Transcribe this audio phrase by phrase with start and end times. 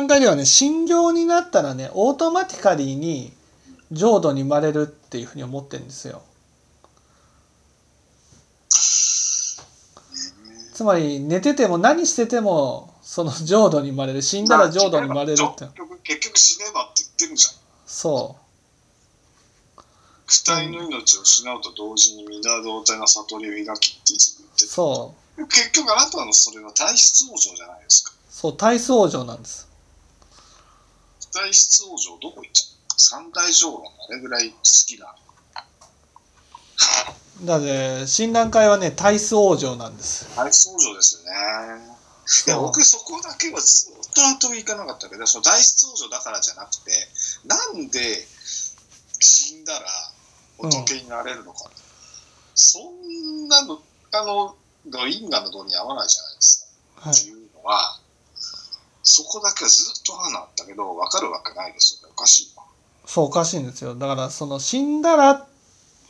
[0.00, 3.32] 覧会ではね診療になったらねオートマティカリーに
[3.92, 6.22] 浄土に生まれるっていうふうに思ってるんですよ。
[10.74, 15.64] つまり寝てても何しててもその浄土に生まれる死んだら浄土に生まれるって。
[15.64, 17.54] 結局結局死ねばって言ってるじゃん。
[17.86, 18.36] そ
[20.26, 29.69] 躯体の命を失うと同時に皆動体の悟りを描きっていつも言ってそう結局あなたのそれは体質往生じゃないですかそう体質往生なんです
[31.40, 33.00] 体質往生どこ行っちゃう？
[33.00, 35.14] 三大浄論あれぐらい好きな
[37.44, 40.34] だって診断会はね体質往生なんです。
[40.36, 41.30] 体質往生ですよね。
[42.46, 46.92] いや僕そこだけはずっと納得いかなかったけどその体質往生だからじゃなくて
[47.46, 47.98] なんで
[49.18, 49.86] 死んだら
[50.58, 51.70] 仏になれるのか、
[52.54, 53.80] そんなの
[54.12, 54.54] あの
[55.08, 57.18] 因果の道に合わないじゃないですか、はい。
[57.18, 57.98] っていうのは
[59.02, 62.62] そこだけはずっと歯なったけど分かるわけないですよねおかしいな
[63.06, 63.94] そうおかしいんですよ。
[63.96, 65.46] だからその死んだら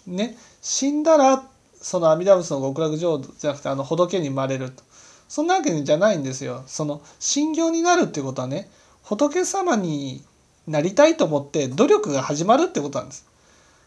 [0.06, 1.44] ね死んだら
[1.80, 4.82] その阿弥陀仏の極楽浄土じゃなくてあの仏に生まれると。
[5.28, 6.64] そんなわけじゃないんですよ。
[6.66, 8.68] その信行になるってことはね
[9.02, 10.22] 仏様に
[10.66, 13.24] なりたいと思って努力が始まるってことなんです。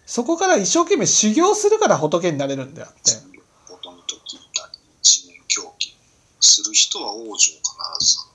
[0.06, 3.12] そこから一生懸命修行するから仏になれるんであって。
[3.70, 5.96] ボトムと聞いたり一年狂気
[6.40, 7.60] する人は往生必
[8.00, 8.33] ず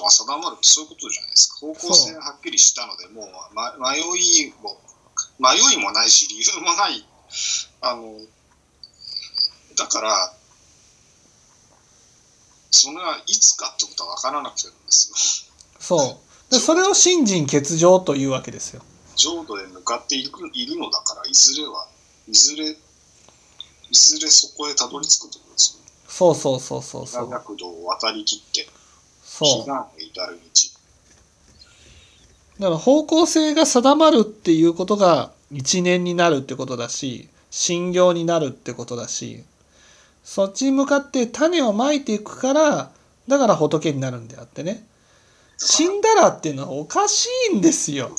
[0.00, 1.58] が定まるってそういうことじゃないですか。
[1.60, 4.80] 方向性がはっきりしたのでもう、ま、迷いも
[5.38, 7.06] 迷いもないし理由もない。
[7.80, 8.18] あの
[9.76, 10.34] だから
[12.70, 15.52] それはいつかってことは分からなくてもですよ。
[15.78, 16.52] そう。
[16.52, 18.82] でそれを信心欠如というわけですよ。
[19.16, 21.86] 浄土へ向かっているいるのだからいずれは
[22.28, 22.76] いずれい
[23.92, 25.90] ずれそこへたどり着くってことですよね。
[26.08, 27.26] そうそうそうそうそう。
[27.26, 28.68] 大学道を渡りきって
[29.36, 30.40] そう避難へ至る道
[32.60, 39.42] だから方向性が定まるっていうことが一年になるってことだし信行になるってことだし
[40.22, 42.90] そっちに向かって種をまいていくから
[43.26, 44.86] だから仏になるんであってね
[45.58, 48.10] 死んだらっていうのはおかしいんですよ。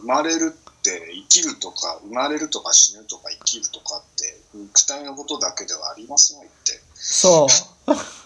[0.00, 8.23] 生まれるって生きるとか生まれるとか死ぬとか生きるとかって肉体のことだけではありませんってそう。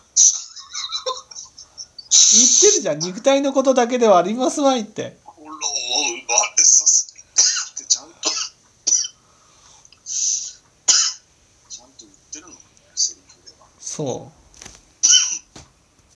[2.70, 2.98] てるじゃん。
[2.98, 5.16] 肉体のことだけではありますまいって。
[5.24, 7.20] 心を奪われさせて。
[7.20, 7.22] っ
[7.78, 8.30] てちゃんと
[11.68, 12.60] ちゃんと言ってるのね
[12.94, 13.66] セリフでは。
[13.78, 14.30] そ